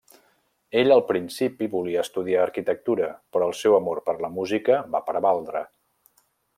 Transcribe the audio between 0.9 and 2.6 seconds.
al principi, volia estudiar